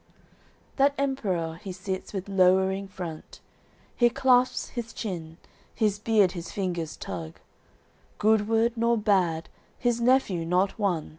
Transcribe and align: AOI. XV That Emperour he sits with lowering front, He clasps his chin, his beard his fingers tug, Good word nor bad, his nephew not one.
AOI. 0.00 0.02
XV 0.02 0.76
That 0.76 0.94
Emperour 0.96 1.56
he 1.62 1.72
sits 1.72 2.14
with 2.14 2.26
lowering 2.26 2.88
front, 2.88 3.40
He 3.94 4.08
clasps 4.08 4.70
his 4.70 4.94
chin, 4.94 5.36
his 5.74 5.98
beard 5.98 6.32
his 6.32 6.50
fingers 6.50 6.96
tug, 6.96 7.34
Good 8.16 8.48
word 8.48 8.78
nor 8.78 8.96
bad, 8.96 9.50
his 9.78 10.00
nephew 10.00 10.46
not 10.46 10.78
one. 10.78 11.18